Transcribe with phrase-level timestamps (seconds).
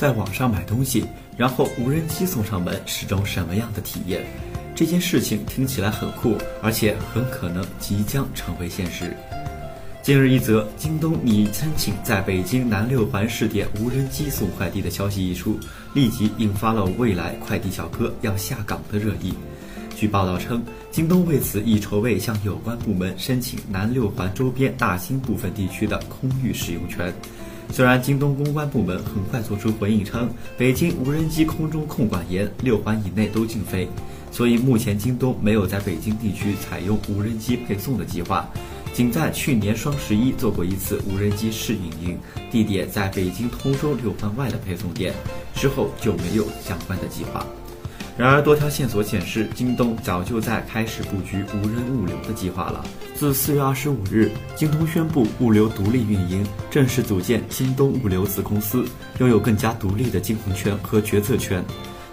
[0.00, 1.04] 在网上买东西，
[1.36, 4.24] 然后无人机送上门是种什么样的体验？
[4.74, 9.14] 这件事情听起来很酷，而且很可能即将成为现实。
[10.02, 15.60] 近日，一则京东拟申请在北京南六环试点无人机送快递的消息一出，
[15.92, 19.34] 立即引发了未来快递小哥要下岗的热议。
[19.94, 27.12] 据报道称，京东为此已筹备向有关部门申请南六环周边大兴部分地区的空域使用权。
[27.72, 30.28] 虽然京东公关部门很快做出回应称，
[30.58, 33.88] 北京无人机空中控管严，六环以内都禁飞，
[34.30, 38.48] 所以目前京东没有在北京地区采用无人机配送的计划。
[38.92, 42.18] 仅在去年双十一做过一次无人机试运营，
[42.50, 45.14] 地点在北京通州六环外的配送点，
[45.54, 47.46] 之后就没有相关的计划。
[48.20, 52.84] 然而，多条线索显示，京东早就在开始布局无人物流的计划了。
[53.14, 58.84] 自四月二十五日，京东宣布物流独立运营，正式组建京东物流子公司，
[59.20, 61.64] 拥有更加独立的经营权和决策权。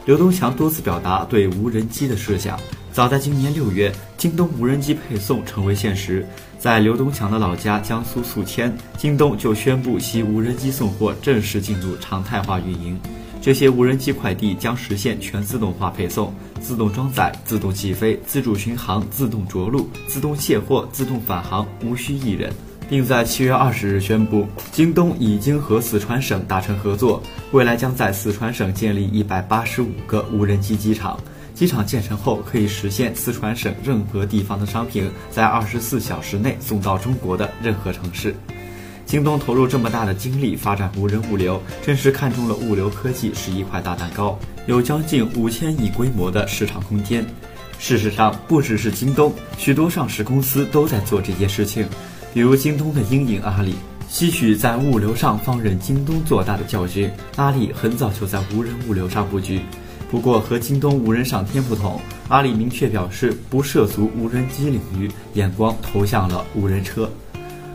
[0.06, 2.58] 刘东强多次表达对无人机的设想。
[2.94, 6.26] 早在今年六月，京东无人机配送成为现实。
[6.58, 12.98] 在刘东强的老家江苏宿迁，京东就宣布其无人机送货正式进入常态化运营。
[13.42, 22.54] 这些无人机快递将实现全自动化配送、自动装载、自动起飞、自主巡航、自动着陆、自动卸货、自动返航，无需一人。
[22.90, 27.22] 并在七月二十日宣布，京东已经和四川省达成合作，
[27.52, 31.20] 未来将在四川省建立一百八十五个无人机机场。
[31.54, 38.34] 机场建成后，可以实现四川省任何地方的商品在二十四小时内送到中国的任何城市。
[39.08, 47.26] 京东投入这么大的精力发展无人物流，正是看中了物流科技是一块大蛋糕，有将近五千亿规模的市场空间。
[47.80, 51.88] 事实上，不只是京东，许多上市公司都在做这件事情，
[52.34, 53.76] 比如京东的阴影阿里，
[54.10, 59.62] 吸取在物流上放任京东做大的教训，阿里很早就在无人物流上布局。
[60.12, 67.10] 不过和京东无人上天不同，阿里明确表示不涉足无人机领域，眼光投向了无人车。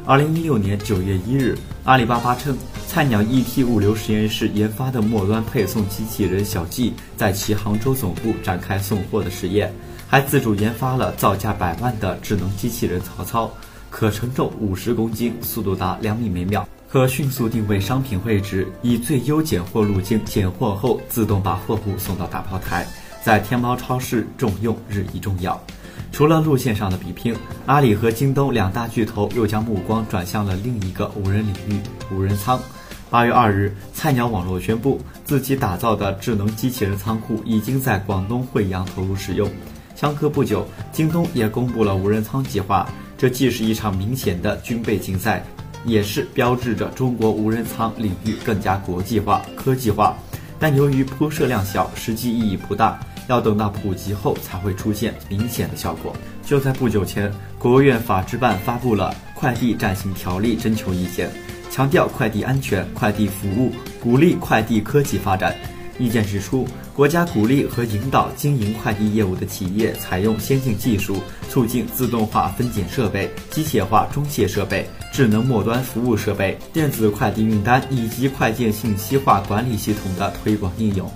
[0.04, 2.56] 二零一六年九月一日，阿里巴巴称，
[2.88, 9.72] 菜鸟 ET 物流实验室研发的末端配送机器人小 G 在其杭州总部展开送货的实验，
[10.08, 13.48] 还自主研发了造价百万的智能机器人曹操，
[13.90, 16.66] 可承重五十公斤，速度达两米每秒。
[16.88, 22.84] 可迅速定位商品位置，以最优拣货路径拣货后，自动把货物送到大炮台，
[23.22, 25.62] 在天猫超市重用日益重要。
[26.12, 27.34] 除了路线上的比拼，
[27.64, 31.80] 阿里和京东两大巨头又将目光转向了另一个无人领域——
[32.14, 32.60] 无人仓。
[33.08, 39.50] 八月二日，菜鸟网络宣布，自己打造的智能机器人仓库已经在广东惠阳投入使用。
[39.96, 42.86] 相隔不久，京东也公布了无人仓计划，
[43.16, 45.42] 这既是一场明显的军备竞赛。
[45.84, 50.16] 也是标志着中国无人仓领域更加国际化、科技化，
[50.56, 56.14] 但由于铺设量小，实际意义不大，要等到普及后才会出现明显的效果。
[56.44, 61.30] 就在不久前，国务院法制办发布了《快递暂行条例》征求意见，
[61.70, 65.54] 强调快递安全、快递服务，鼓励快递科技发展。
[65.98, 71.18] 意见指出，国家鼓励和引导经营快递业务的企业采用先进技术，
[71.48, 81.08] 促进自动化分拣设备、机械化装卸设备、智能末端服务设备、电子快递运单以及快件信息化管理系统的推广应用。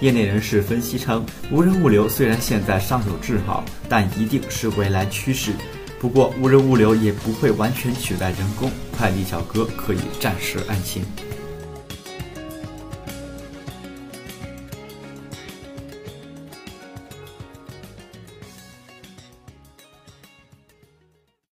[0.00, 5.52] 业内人士分析称，无人物流虽然现在尚有滞后，但一定是未来趋势。
[6.00, 11.02] 不过，无人物流也不会完全取代人工，快递小哥可以暂时安心。